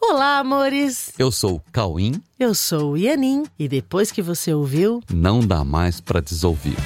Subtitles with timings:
[0.00, 1.12] Olá, amores!
[1.18, 2.22] Eu sou o Cauim.
[2.38, 3.44] Eu sou o Ianin.
[3.58, 6.76] E depois que você ouviu, Não dá mais pra desouvir.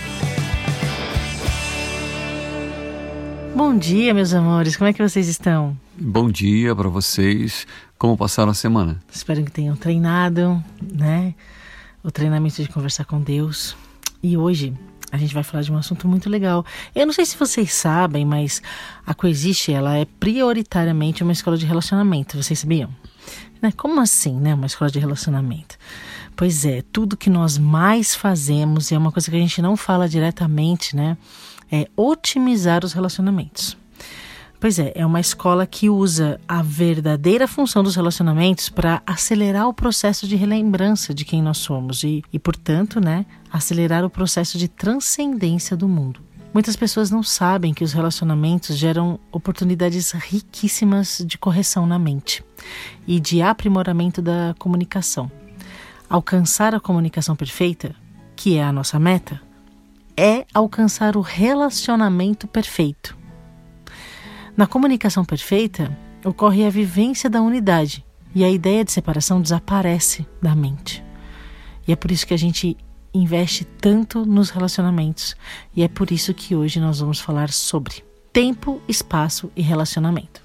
[3.55, 4.77] bom dia, meus amores.
[4.77, 5.77] Como é que vocês estão?
[5.99, 7.67] Bom dia pra vocês.
[7.99, 9.01] Como passaram a semana?
[9.13, 11.35] Espero que tenham treinado, né?
[12.03, 13.77] O treinamento de conversar com Deus.
[14.23, 14.73] E hoje
[15.13, 16.65] a gente vai falar de um assunto muito legal.
[16.95, 18.63] Eu não sei se vocês sabem, mas
[19.07, 22.43] a Coexiste ela é prioritariamente uma escola de relacionamento.
[22.43, 22.89] Vocês sabiam?
[23.61, 23.71] Né?
[23.77, 24.55] Como assim, né?
[24.55, 25.77] Uma escola de relacionamento?
[26.35, 29.77] Pois é, tudo que nós mais fazemos e é uma coisa que a gente não
[29.77, 31.19] fala diretamente, né?
[31.71, 33.77] É otimizar os relacionamentos.
[34.63, 39.75] Pois é, é uma escola que usa a verdadeira função dos relacionamentos para acelerar o
[39.75, 44.69] processo de relembrança de quem nós somos e, e, portanto, né, acelerar o processo de
[44.69, 46.21] transcendência do mundo.
[46.55, 52.45] Muitas pessoas não sabem que os relacionamentos geram oportunidades riquíssimas de correção na mente
[53.05, 55.29] e de aprimoramento da comunicação.
[56.09, 57.97] Alcançar a comunicação perfeita,
[58.37, 59.43] que é a nossa meta,
[60.17, 63.22] é alcançar o relacionamento perfeito.
[64.55, 70.55] Na comunicação perfeita, ocorre a vivência da unidade e a ideia de separação desaparece da
[70.55, 71.03] mente.
[71.89, 72.77] E é por isso que a gente
[73.15, 75.35] investe tanto nos relacionamentos.
[75.75, 80.43] E é por isso que hoje nós vamos falar sobre tempo, espaço e relacionamento.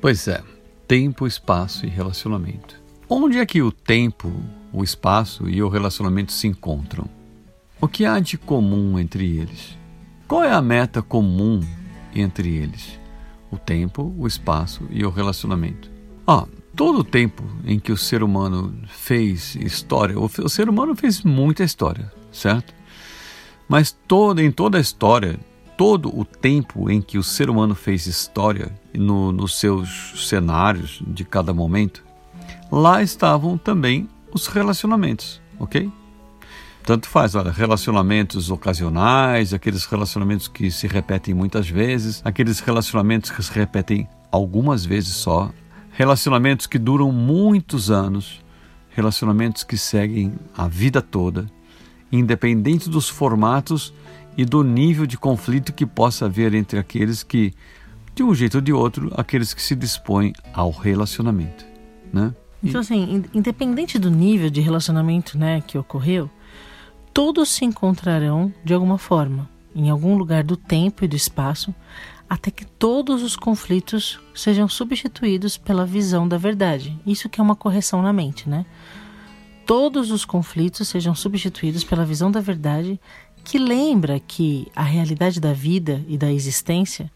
[0.00, 0.40] Pois é,
[0.86, 2.80] tempo, espaço e relacionamento.
[3.08, 4.32] Onde é que o tempo,
[4.72, 7.06] o espaço e o relacionamento se encontram?
[7.80, 9.76] O que há de comum entre eles?
[10.26, 11.60] Qual é a meta comum
[12.14, 12.98] entre eles?
[13.50, 15.90] O tempo, o espaço e o relacionamento.
[16.26, 21.22] Ah, todo o tempo em que o ser humano fez história, o, ser humano fez
[21.22, 22.74] muita história, certo?
[23.68, 23.96] Mas
[24.38, 25.38] em toda a história,
[25.76, 31.24] todo o tempo em que o ser humano fez história no, nos seus cenários de
[31.24, 32.04] cada momento,
[32.70, 35.90] lá estavam também os relacionamentos, ok?
[36.84, 43.42] Tanto faz, olha, relacionamentos ocasionais, aqueles relacionamentos que se repetem muitas vezes, aqueles relacionamentos que
[43.42, 45.50] se repetem algumas vezes só,
[45.92, 48.44] relacionamentos que duram muitos anos,
[48.90, 51.46] relacionamentos que seguem a vida toda,
[52.12, 53.94] independente dos formatos
[54.36, 57.54] e do nível de conflito que possa haver entre aqueles que,
[58.14, 61.64] de um jeito ou de outro, aqueles que se dispõem ao relacionamento,
[62.12, 62.34] né?
[62.62, 66.30] Então, assim, independente do nível de relacionamento né, que ocorreu,
[67.14, 71.72] todos se encontrarão de alguma forma, em algum lugar do tempo e do espaço,
[72.28, 76.98] até que todos os conflitos sejam substituídos pela visão da verdade.
[77.06, 78.66] Isso que é uma correção na mente, né?
[79.64, 83.00] Todos os conflitos sejam substituídos pela visão da verdade,
[83.44, 87.10] que lembra que a realidade da vida e da existência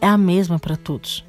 [0.00, 1.24] é a mesma para todos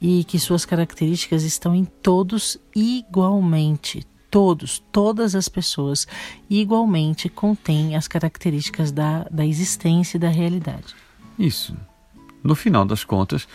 [0.00, 4.04] e que suas características estão em todos igualmente.
[4.32, 6.08] Todos, todas as pessoas
[6.48, 10.96] igualmente contêm as características da, da existência e da realidade.
[11.38, 11.76] Isso.
[12.42, 13.46] No final das contas,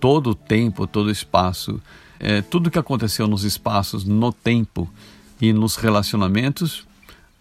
[0.00, 1.78] todo o tempo, todo o espaço,
[2.18, 4.88] é, tudo que aconteceu nos espaços, no tempo
[5.38, 6.86] e nos relacionamentos,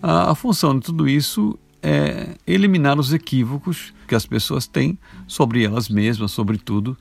[0.03, 5.63] a, a função de tudo isso é eliminar os equívocos que as pessoas têm sobre
[5.63, 6.97] elas mesmas, sobre tudo,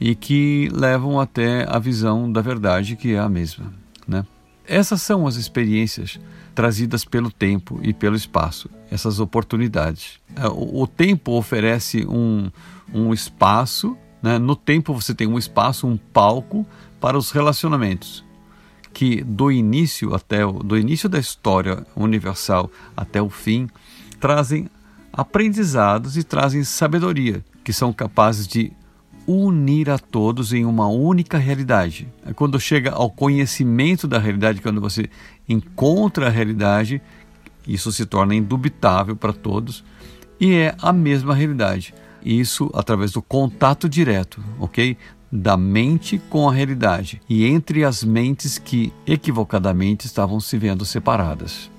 [0.00, 3.74] e que levam até a visão da verdade que é a mesma,
[4.06, 4.24] né?
[4.66, 6.18] Essas são as experiências
[6.54, 10.20] trazidas pelo tempo e pelo espaço, essas oportunidades.
[10.54, 12.50] O, tempo oferece um,
[12.92, 14.38] um espaço, né?
[14.38, 16.66] no tempo você tem um espaço, um palco
[17.00, 18.24] para os relacionamentos,
[18.92, 23.68] que do início até o, do início da história universal até o fim
[24.18, 24.70] trazem
[25.12, 28.72] aprendizados e trazem sabedoria, que são capazes de
[29.26, 32.08] unir a todos em uma única realidade.
[32.24, 35.08] É quando chega ao conhecimento da realidade, quando você
[35.48, 37.00] encontra a realidade,
[37.66, 39.84] isso se torna indubitável para todos
[40.40, 41.94] e é a mesma realidade.
[42.24, 44.96] Isso através do contato direto, ok?
[45.30, 51.70] Da mente com a realidade e entre as mentes que equivocadamente estavam se vendo separadas.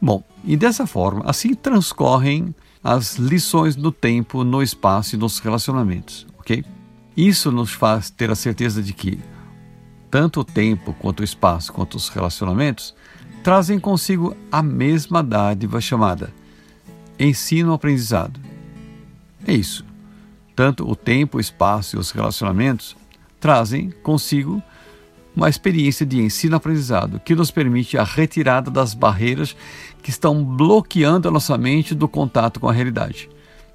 [0.00, 6.26] Bom, e dessa forma, assim transcorrem as lições do tempo, no espaço e nos relacionamentos,
[6.38, 6.64] ok?
[7.16, 9.20] Isso nos faz ter a certeza de que
[10.10, 12.94] tanto o tempo quanto o espaço quanto os relacionamentos
[13.42, 16.32] trazem consigo a mesma dádiva chamada
[17.18, 18.40] ensino-aprendizado.
[19.46, 19.84] É isso.
[20.54, 22.96] Tanto o tempo, o espaço e os relacionamentos
[23.40, 24.62] trazem consigo
[25.34, 29.56] uma experiência de ensino-aprendizado que nos permite a retirada das barreiras
[30.02, 33.28] que estão bloqueando a nossa mente do contato com a realidade,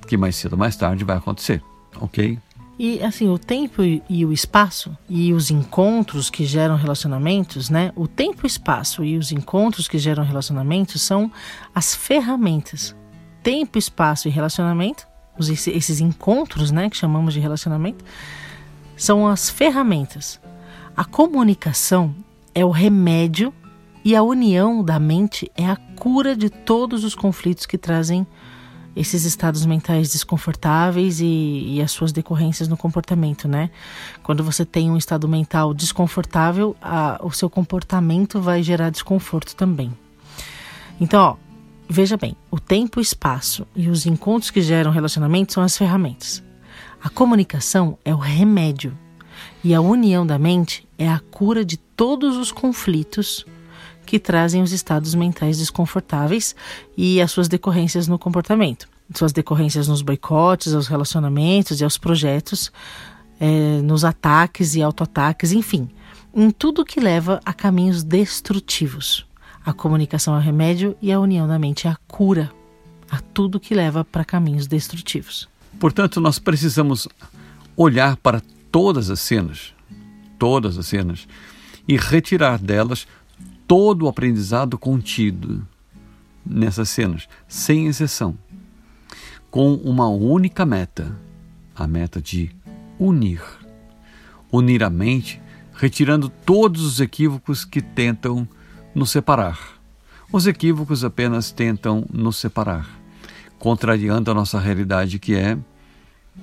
[0.07, 1.61] que mais cedo ou mais tarde vai acontecer,
[1.99, 2.37] ok?
[2.79, 7.91] E assim, o tempo e o espaço e os encontros que geram relacionamentos, né?
[7.95, 11.31] O tempo, o espaço e os encontros que geram relacionamentos são
[11.73, 12.95] as ferramentas.
[13.41, 15.07] Tempo, espaço e relacionamento,
[15.39, 18.03] esses encontros, né, que chamamos de relacionamento,
[18.95, 20.39] são as ferramentas.
[20.97, 22.15] A comunicação
[22.55, 23.53] é o remédio
[24.03, 28.25] e a união da mente é a cura de todos os conflitos que trazem
[28.95, 33.69] esses estados mentais desconfortáveis e, e, as suas decorrências no comportamento, né?
[34.23, 39.95] Quando você tem um estado mental desconfortável, a, o seu comportamento vai gerar desconforto também.
[40.99, 41.35] Então, ó,
[41.87, 46.43] veja bem, o tempo, o espaço e os encontros que geram relacionamento são as ferramentas.
[47.03, 48.97] A comunicação é o remédio
[49.67, 53.45] e a união da mente é a cura de todos os conflitos
[54.05, 56.55] que trazem os estados mentais desconfortáveis
[56.95, 58.87] e as suas decorrências no comportamento.
[59.13, 62.71] Suas decorrências nos boicotes, aos relacionamentos e aos projetos,
[63.41, 65.89] é, nos ataques e autoataques, enfim,
[66.33, 69.25] em tudo que leva a caminhos destrutivos.
[69.65, 72.49] A comunicação é o remédio e a união da mente é a cura
[73.11, 75.49] a tudo que leva para caminhos destrutivos.
[75.77, 77.05] Portanto, nós precisamos
[77.75, 78.41] olhar para
[78.71, 79.73] todas as cenas,
[80.37, 81.27] todas as cenas,
[81.87, 83.07] e retirar delas
[83.67, 85.67] todo o aprendizado contido
[86.45, 88.37] nessas cenas, sem exceção,
[89.51, 91.15] com uma única meta,
[91.75, 92.49] a meta de
[92.99, 93.41] unir.
[94.51, 95.41] Unir a mente,
[95.73, 98.47] retirando todos os equívocos que tentam
[98.95, 99.59] nos separar.
[100.31, 102.87] Os equívocos apenas tentam nos separar,
[103.59, 105.57] contrariando a nossa realidade que é,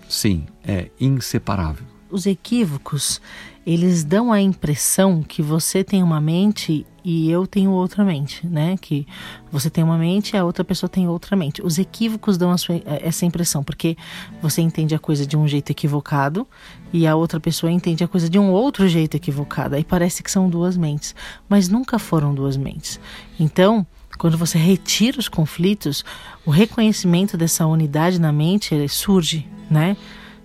[0.09, 1.94] sim, é inseparável.
[2.15, 3.21] Os equívocos,
[3.67, 8.77] eles dão a impressão que você tem uma mente e eu tenho outra mente, né?
[8.81, 9.05] Que
[9.51, 11.61] você tem uma mente e a outra pessoa tem outra mente.
[11.61, 13.97] Os equívocos dão sua, essa impressão, porque
[14.41, 16.47] você entende a coisa de um jeito equivocado
[16.93, 19.75] e a outra pessoa entende a coisa de um outro jeito equivocado.
[19.75, 21.17] Aí parece que são duas mentes,
[21.49, 23.01] mas nunca foram duas mentes.
[23.41, 23.85] Então,
[24.17, 26.05] quando você retira os conflitos,
[26.47, 29.97] o reconhecimento dessa unidade na mente surge, né?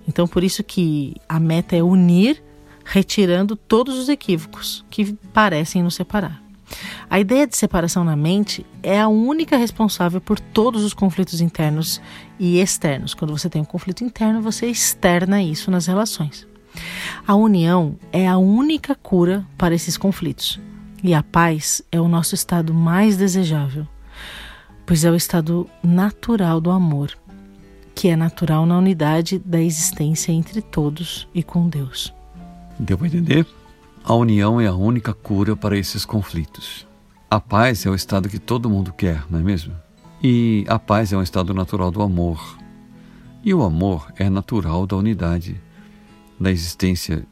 [0.09, 2.43] Então, por isso que a meta é unir,
[2.83, 6.41] retirando todos os equívocos que parecem nos separar.
[7.07, 12.01] A ideia de separação na mente é a única responsável por todos os conflitos internos
[12.39, 13.13] e externos.
[13.13, 16.47] Quando você tem um conflito interno, você externa isso nas relações.
[17.27, 20.59] A união é a única cura para esses conflitos.
[21.03, 23.87] E a paz é o nosso estado mais desejável,
[24.87, 27.15] pois é o estado natural do amor,
[27.99, 32.13] que é natural na unidade da existência entre todos e com Deus.
[32.79, 33.45] Deu para entender?
[34.05, 36.87] A união é a única cura para esses conflitos.
[37.29, 39.75] A paz é o estado que todo mundo quer, não é mesmo?
[40.23, 42.57] E a paz é um estado natural do amor.
[43.43, 45.61] E o amor é natural da unidade,
[46.39, 47.27] da existência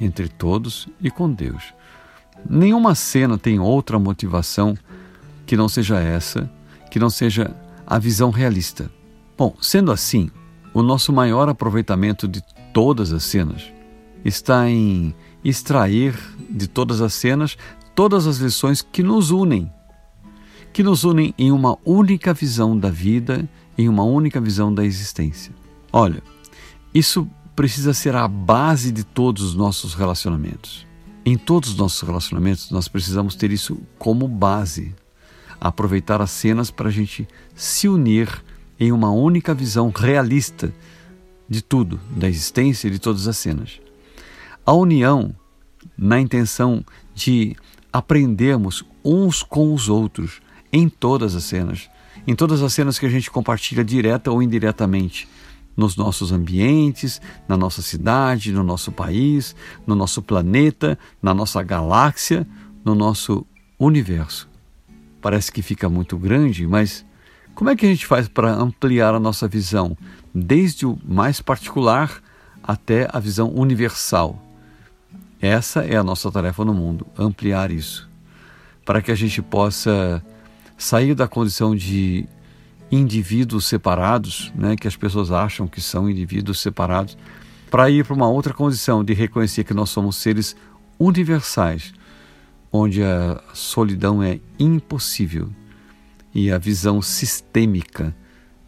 [0.00, 1.72] entre todos e com Deus.
[2.44, 4.76] Nenhuma cena tem outra motivação
[5.46, 6.50] que não seja essa,
[6.90, 7.54] que não seja
[7.86, 8.90] a visão realista.
[9.40, 10.30] Bom, sendo assim,
[10.74, 12.42] o nosso maior aproveitamento de
[12.74, 13.72] todas as cenas
[14.22, 16.14] está em extrair
[16.50, 17.56] de todas as cenas
[17.94, 19.72] todas as lições que nos unem,
[20.74, 23.48] que nos unem em uma única visão da vida,
[23.78, 25.54] em uma única visão da existência.
[25.90, 26.22] Olha,
[26.92, 27.26] isso
[27.56, 30.86] precisa ser a base de todos os nossos relacionamentos.
[31.24, 34.94] Em todos os nossos relacionamentos, nós precisamos ter isso como base.
[35.58, 38.28] Aproveitar as cenas para a gente se unir
[38.80, 40.72] em uma única visão realista
[41.46, 43.78] de tudo, da existência e de todas as cenas.
[44.64, 45.34] A união,
[45.98, 46.82] na intenção
[47.14, 47.54] de
[47.92, 50.40] aprendermos uns com os outros
[50.72, 51.90] em todas as cenas,
[52.26, 55.28] em todas as cenas que a gente compartilha direta ou indiretamente,
[55.76, 59.54] nos nossos ambientes, na nossa cidade, no nosso país,
[59.86, 62.46] no nosso planeta, na nossa galáxia,
[62.84, 63.46] no nosso
[63.78, 64.48] universo.
[65.20, 67.04] Parece que fica muito grande, mas
[67.60, 69.94] como é que a gente faz para ampliar a nossa visão,
[70.34, 72.22] desde o mais particular
[72.62, 74.42] até a visão universal?
[75.42, 78.08] Essa é a nossa tarefa no mundo, ampliar isso,
[78.82, 80.24] para que a gente possa
[80.78, 82.26] sair da condição de
[82.90, 87.14] indivíduos separados, né, que as pessoas acham que são indivíduos separados,
[87.70, 90.56] para ir para uma outra condição de reconhecer que nós somos seres
[90.98, 91.92] universais,
[92.72, 95.52] onde a solidão é impossível
[96.34, 98.14] e a visão sistêmica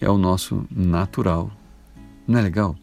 [0.01, 1.51] é o nosso natural.
[2.27, 2.77] Não é legal?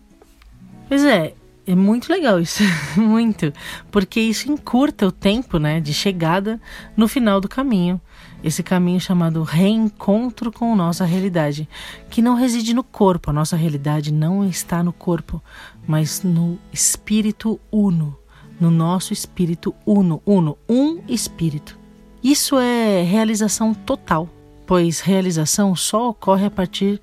[0.87, 1.33] Pois é,
[1.67, 2.63] é muito legal isso,
[2.97, 3.53] muito,
[3.91, 6.59] porque isso encurta o tempo, né, de chegada
[6.97, 8.01] no final do caminho.
[8.43, 11.69] Esse caminho chamado reencontro com nossa realidade,
[12.09, 13.29] que não reside no corpo.
[13.29, 15.43] A nossa realidade não está no corpo,
[15.85, 18.17] mas no espírito uno,
[18.59, 21.77] no nosso espírito uno, uno, um espírito.
[22.23, 24.27] Isso é realização total,
[24.69, 27.01] pois realização só ocorre a partir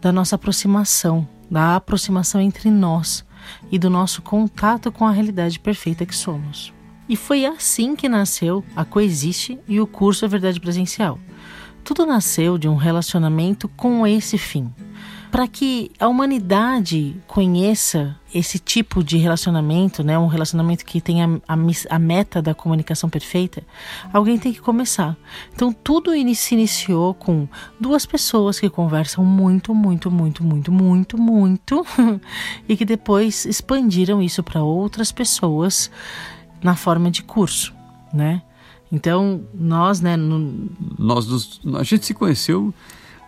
[0.00, 3.24] da nossa aproximação, da aproximação entre nós
[3.68, 6.72] e do nosso contato com a realidade perfeita que somos.
[7.08, 11.18] E foi assim que nasceu a Coexiste e o curso A Verdade Presencial.
[11.82, 14.72] Tudo nasceu de um relacionamento com esse fim.
[15.34, 21.26] Para que a humanidade conheça esse tipo de relacionamento, né, um relacionamento que tem a,
[21.48, 21.56] a,
[21.90, 23.64] a meta da comunicação perfeita,
[24.12, 25.16] alguém tem que começar.
[25.52, 27.48] Então tudo se iniciou com
[27.80, 31.84] duas pessoas que conversam muito, muito, muito, muito, muito, muito,
[32.68, 35.90] e que depois expandiram isso para outras pessoas
[36.62, 37.74] na forma de curso,
[38.12, 38.40] né?
[38.92, 40.70] Então, nós, né, no...
[40.96, 42.72] nós nos, a gente se conheceu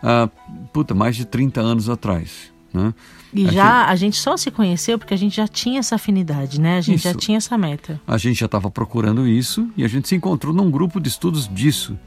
[0.03, 0.29] há
[0.73, 2.93] puta, mais de 30 anos atrás, né?
[3.33, 6.61] E a já a gente só se conheceu porque a gente já tinha essa afinidade,
[6.61, 6.79] né?
[6.79, 7.09] A gente isso.
[7.09, 8.01] já tinha essa meta.
[8.07, 11.49] A gente já estava procurando isso e a gente se encontrou num grupo de estudos
[11.49, 11.99] disso,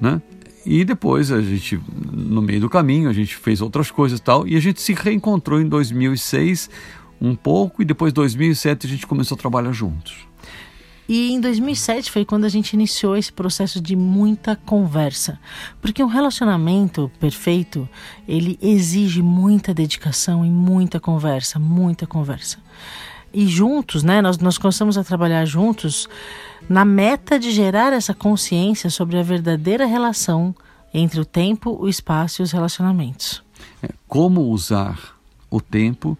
[0.00, 0.20] né?
[0.64, 1.80] E depois a gente,
[2.12, 4.92] no meio do caminho, a gente fez outras coisas e tal, e a gente se
[4.92, 6.68] reencontrou em 2006
[7.20, 10.26] um pouco e depois 2007 a gente começou a trabalhar juntos.
[11.08, 15.38] E em 2007 foi quando a gente iniciou esse processo de muita conversa,
[15.80, 17.88] porque um relacionamento perfeito
[18.26, 22.58] ele exige muita dedicação e muita conversa, muita conversa.
[23.32, 26.08] E juntos, né, nós, nós começamos a trabalhar juntos
[26.68, 30.54] na meta de gerar essa consciência sobre a verdadeira relação
[30.92, 33.44] entre o tempo, o espaço e os relacionamentos.
[33.82, 35.16] É, como usar
[35.50, 36.16] o tempo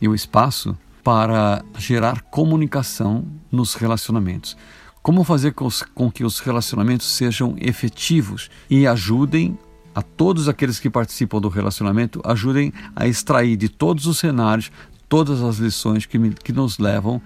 [0.00, 4.56] e o espaço para gerar comunicação nos relacionamentos.
[5.02, 5.54] Como fazer
[5.94, 9.58] com que os relacionamentos sejam efetivos e ajudem
[9.94, 14.70] a todos aqueles que participam do relacionamento, ajudem a extrair de todos os cenários
[15.08, 17.20] todas as lições que, me, que nos levam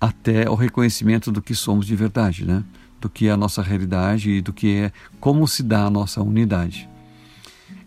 [0.00, 2.64] até o reconhecimento do que somos de verdade, né?
[3.00, 6.22] do que é a nossa realidade e do que é como se dá a nossa
[6.22, 6.88] unidade.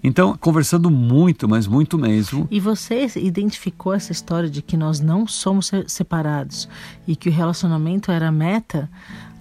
[0.04, 2.48] Então, conversando muito, mas muito mesmo.
[2.50, 6.68] E você identificou essa história de que nós não somos separados
[7.08, 8.90] e que o relacionamento era meta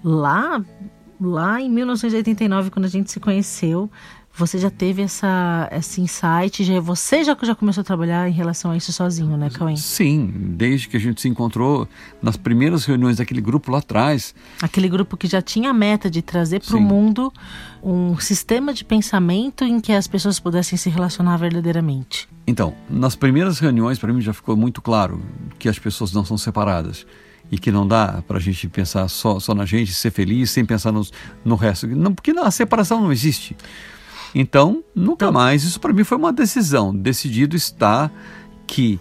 [0.03, 0.63] lá,
[1.19, 3.89] lá em 1989, quando a gente se conheceu.
[4.33, 8.71] Você já teve essa, esse insight, já, você já, já começou a trabalhar em relação
[8.71, 9.75] a isso sozinho, né, Cauê?
[9.75, 11.87] Sim, desde que a gente se encontrou
[12.21, 14.33] nas primeiras reuniões daquele grupo lá atrás.
[14.61, 17.31] Aquele grupo que já tinha a meta de trazer para o mundo
[17.83, 22.29] um sistema de pensamento em que as pessoas pudessem se relacionar verdadeiramente.
[22.47, 25.21] Então, nas primeiras reuniões, para mim já ficou muito claro
[25.59, 27.05] que as pessoas não são separadas
[27.51, 30.63] e que não dá para a gente pensar só, só na gente, ser feliz, sem
[30.63, 31.05] pensar no,
[31.43, 31.85] no resto.
[31.87, 33.55] Não, porque a separação não existe.
[34.33, 35.63] Então, nunca então, mais.
[35.63, 36.95] Isso para mim foi uma decisão.
[36.95, 38.09] Decidido está
[38.65, 38.99] que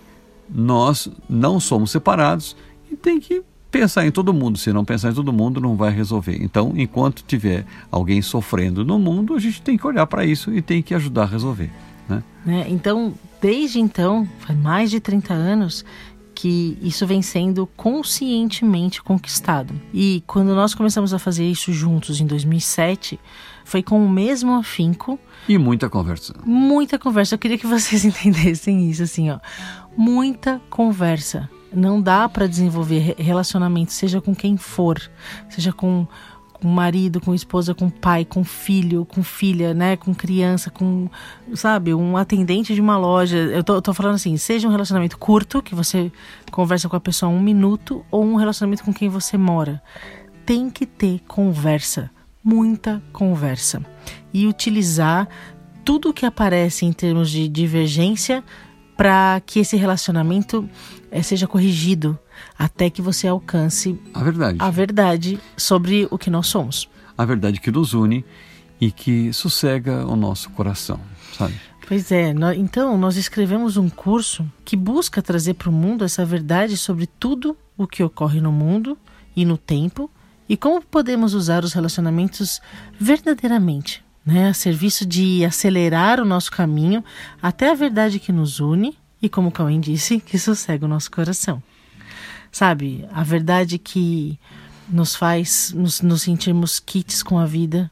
[0.48, 2.56] nós não somos separados
[2.90, 4.58] e tem que pensar em todo mundo.
[4.58, 6.36] Se não pensar em todo mundo, não vai resolver.
[6.42, 10.60] Então, enquanto tiver alguém sofrendo no mundo, a gente tem que olhar para isso e
[10.60, 11.70] tem que ajudar a resolver.
[12.08, 12.22] Né?
[12.46, 15.84] É, então, desde então, faz mais de 30 anos
[16.40, 19.78] que isso vem sendo conscientemente conquistado.
[19.92, 23.20] E quando nós começamos a fazer isso juntos em 2007,
[23.62, 25.18] foi com o mesmo afinco.
[25.46, 26.34] E muita conversa.
[26.42, 27.34] Muita conversa.
[27.34, 29.38] Eu queria que vocês entendessem isso, assim, ó.
[29.94, 31.46] Muita conversa.
[31.74, 34.98] Não dá para desenvolver relacionamento, seja com quem for,
[35.50, 36.08] seja com
[36.60, 41.08] com marido, com esposa, com pai, com filho, com filha, né, com criança, com,
[41.54, 43.36] sabe, um atendente de uma loja.
[43.36, 46.12] Eu tô, tô falando assim, seja um relacionamento curto, que você
[46.50, 49.82] conversa com a pessoa um minuto, ou um relacionamento com quem você mora.
[50.44, 52.10] Tem que ter conversa,
[52.44, 53.84] muita conversa.
[54.32, 55.28] E utilizar
[55.84, 58.44] tudo que aparece em termos de divergência
[58.96, 60.68] para que esse relacionamento
[61.22, 62.18] seja corrigido
[62.58, 64.58] até que você alcance a verdade.
[64.60, 66.88] a verdade sobre o que nós somos.
[67.16, 68.24] A verdade que nos une
[68.80, 71.00] e que sossega o nosso coração,
[71.36, 71.54] sabe?
[71.86, 76.76] Pois é, então nós escrevemos um curso que busca trazer para o mundo essa verdade
[76.76, 78.96] sobre tudo o que ocorre no mundo
[79.34, 80.08] e no tempo
[80.48, 82.60] e como podemos usar os relacionamentos
[82.98, 87.04] verdadeiramente, né, a serviço de acelerar o nosso caminho
[87.42, 91.62] até a verdade que nos une e, como Cauê disse, que sossega o nosso coração
[92.50, 93.06] sabe?
[93.12, 94.38] A verdade que
[94.88, 97.90] nos faz nos, nos sentirmos kits com a vida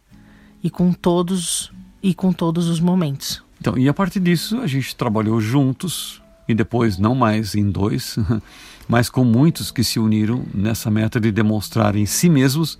[0.63, 3.43] e com todos e com todos os momentos.
[3.61, 8.19] Então, e a partir disso a gente trabalhou juntos e depois não mais em dois,
[8.89, 12.79] mas com muitos que se uniram nessa meta de demonstrar em si mesmos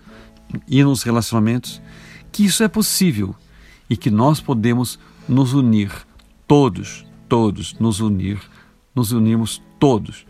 [0.67, 1.81] e nos relacionamentos
[2.33, 3.35] que isso é possível
[3.89, 5.91] e que nós podemos nos unir
[6.47, 8.41] todos, todos nos unir,
[8.95, 10.27] nos unirmos todos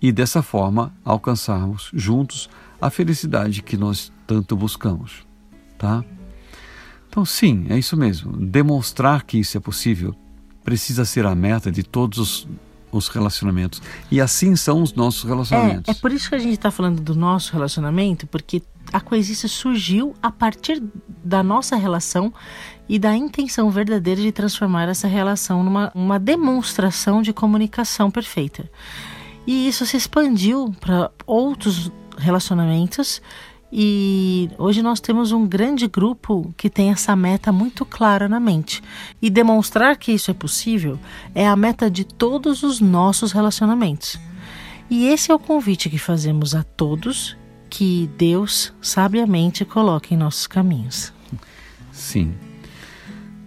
[0.00, 2.48] e dessa forma alcançarmos juntos
[2.80, 5.26] a felicidade que nós tanto buscamos,
[5.78, 6.04] tá?
[7.08, 8.32] Então, sim, é isso mesmo.
[8.36, 10.14] Demonstrar que isso é possível
[10.62, 12.48] precisa ser a meta de todos os,
[12.92, 13.80] os relacionamentos.
[14.10, 15.88] E assim são os nossos relacionamentos.
[15.88, 18.62] É, é por isso que a gente está falando do nosso relacionamento, porque
[18.92, 20.82] a coexistência surgiu a partir
[21.24, 22.32] da nossa relação
[22.88, 28.70] e da intenção verdadeira de transformar essa relação numa uma demonstração de comunicação perfeita.
[29.46, 33.20] E isso se expandiu para outros relacionamentos
[33.72, 38.82] e hoje nós temos um grande grupo que tem essa meta muito clara na mente.
[39.20, 40.98] E demonstrar que isso é possível
[41.34, 44.18] é a meta de todos os nossos relacionamentos.
[44.88, 47.36] E esse é o convite que fazemos a todos
[47.68, 51.12] que Deus sabiamente coloca em nossos caminhos.
[51.92, 52.34] Sim.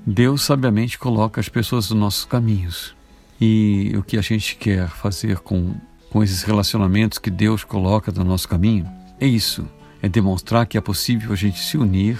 [0.05, 2.95] Deus sabiamente coloca as pessoas nos nossos caminhos.
[3.39, 5.75] E o que a gente quer fazer com
[6.09, 8.89] com esses relacionamentos que Deus coloca no nosso caminho,
[9.19, 9.67] é isso,
[10.01, 12.19] é demonstrar que é possível a gente se unir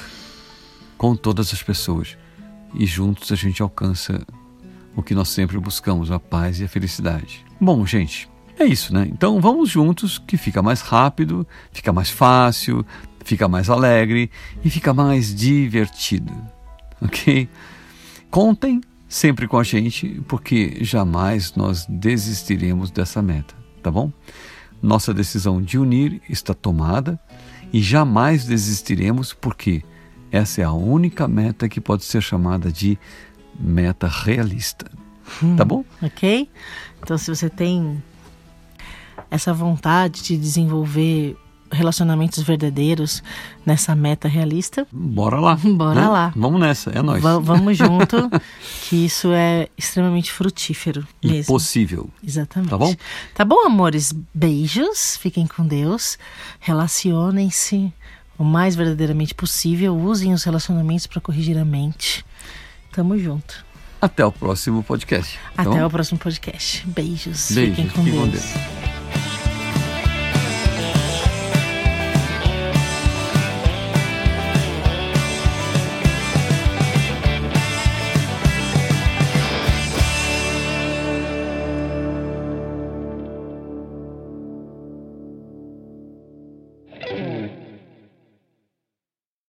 [0.97, 2.17] com todas as pessoas
[2.73, 4.21] e juntos a gente alcança
[4.95, 7.43] o que nós sempre buscamos, a paz e a felicidade.
[7.59, 9.07] Bom, gente, é isso, né?
[9.11, 12.85] Então vamos juntos que fica mais rápido, fica mais fácil,
[13.23, 14.29] fica mais alegre
[14.63, 16.33] e fica mais divertido,
[17.05, 17.49] ok?
[18.29, 24.11] Contem sempre com a gente, porque jamais nós desistiremos dessa meta tá bom?
[24.81, 27.19] Nossa decisão de unir está tomada
[27.73, 29.83] e jamais desistiremos porque
[30.31, 32.97] essa é a única meta que pode ser chamada de
[33.59, 34.89] meta realista.
[35.43, 35.83] Hum, tá bom?
[36.01, 36.49] Ok.
[37.01, 38.01] Então, se você tem
[39.29, 41.35] essa vontade de desenvolver
[41.71, 43.23] relacionamentos verdadeiros
[43.65, 44.87] nessa meta realista.
[44.91, 45.55] Bora lá.
[45.63, 46.07] Bora né?
[46.07, 46.33] lá.
[46.35, 47.21] Vamos nessa, é nós.
[47.21, 48.29] Vamos junto,
[48.87, 51.53] que isso é extremamente frutífero e mesmo.
[51.53, 52.09] possível.
[52.25, 52.69] Exatamente.
[52.69, 52.95] Tá bom?
[53.33, 54.13] Tá bom, amores?
[54.33, 56.17] Beijos, fiquem com Deus,
[56.59, 57.93] relacionem-se
[58.37, 62.25] o mais verdadeiramente possível, usem os relacionamentos para corrigir a mente.
[62.91, 63.65] Tamo junto.
[64.01, 65.37] Até o próximo podcast.
[65.57, 66.87] Até então, o próximo podcast.
[66.87, 67.51] Beijos.
[67.51, 67.75] Beijos.
[67.75, 68.45] Fiquem com Fiquem Deus.
[68.45, 68.88] Com Deus.